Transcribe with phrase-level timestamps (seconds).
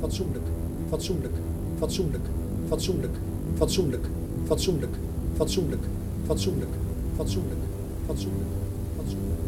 [0.00, 0.44] fatsoenlijk,
[0.88, 1.34] fatsoenlijk,
[1.78, 2.24] fatsoenlijk,
[2.68, 3.16] fatsoenlijk,
[3.58, 4.04] fatsoenlijk,
[4.46, 4.94] fatsoenlijk,
[5.36, 5.82] fatsoenlijk,
[6.26, 6.72] fatsoenlijk,
[7.16, 7.60] fatsoenlijk,
[8.06, 8.50] fatsoenlijk,
[8.96, 9.47] fatsoenlijk.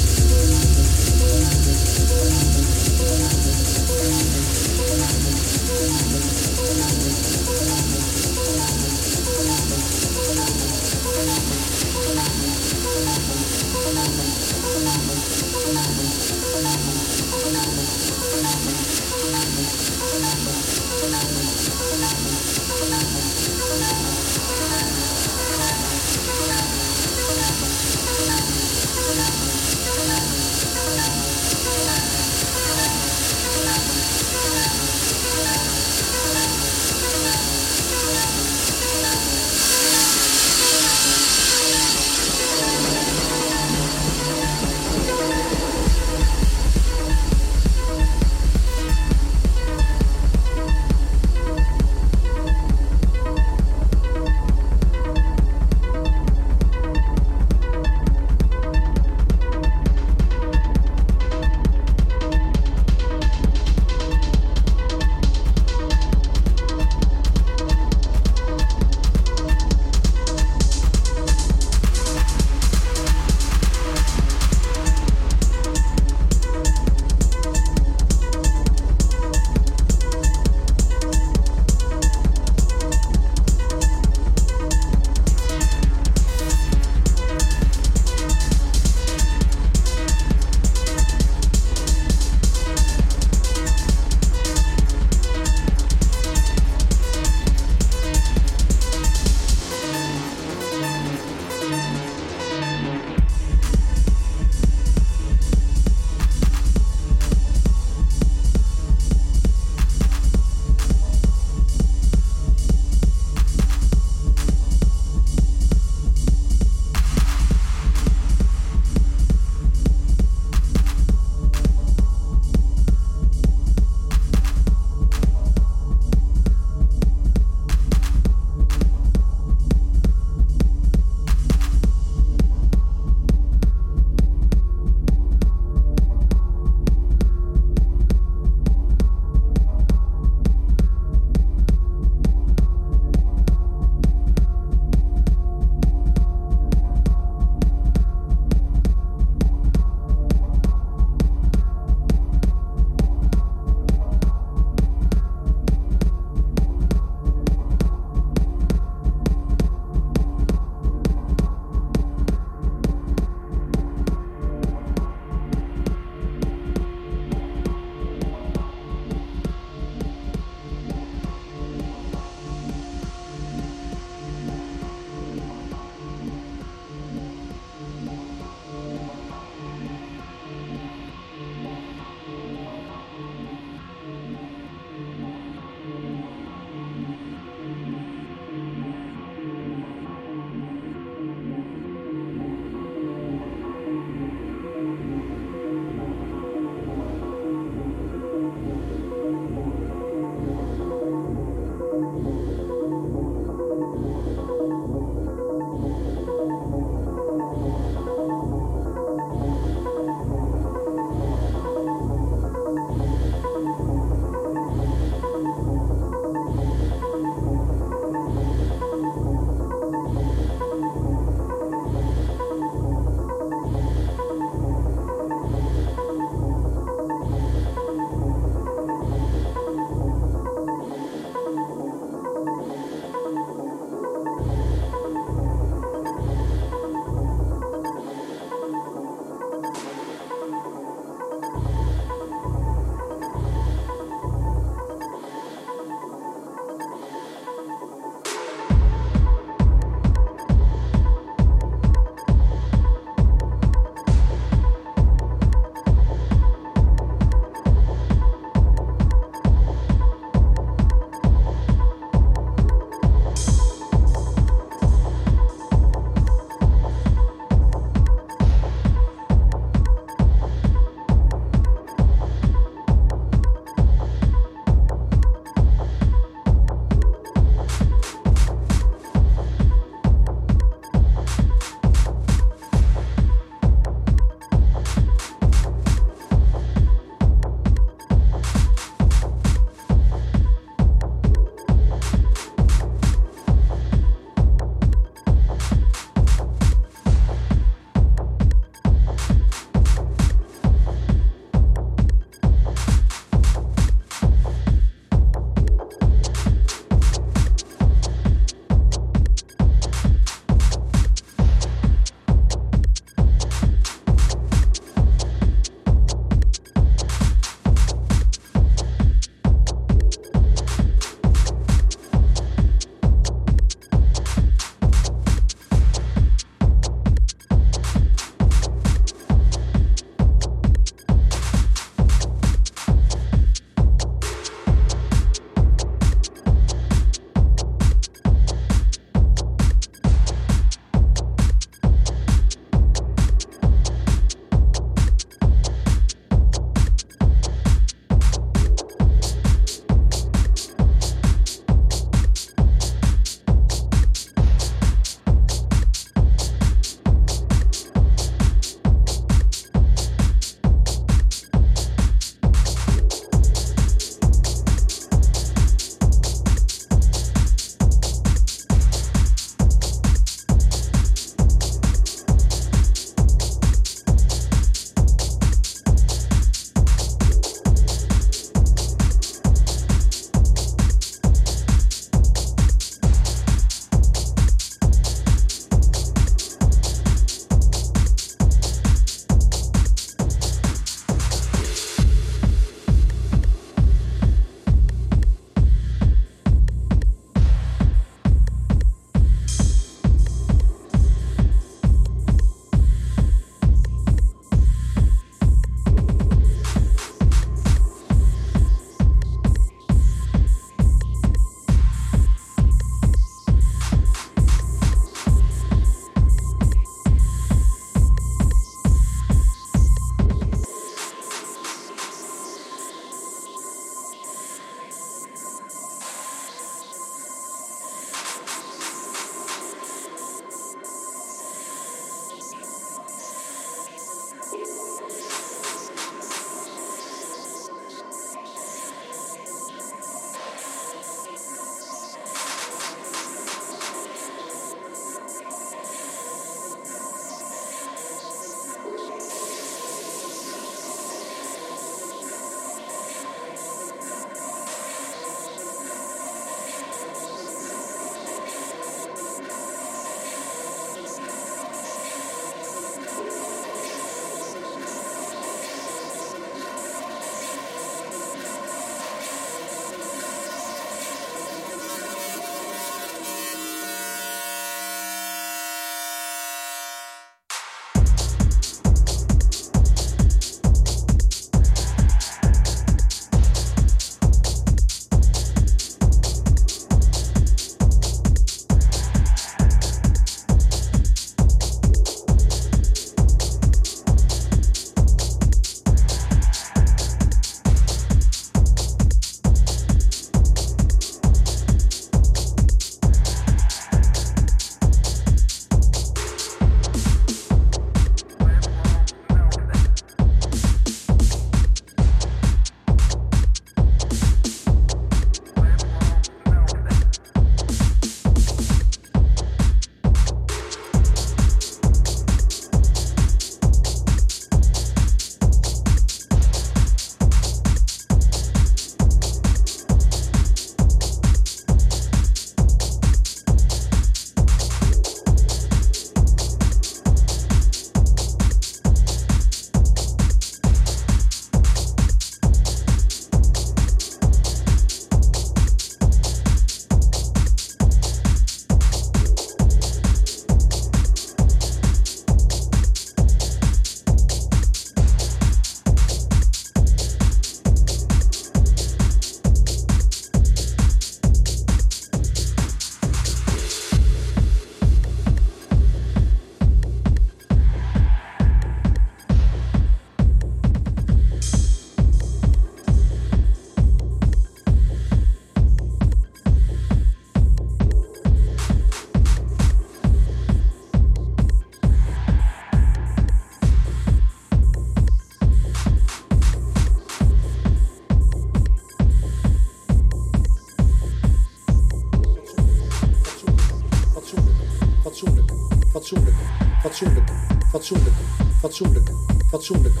[599.61, 600.00] Fatsoenlijk,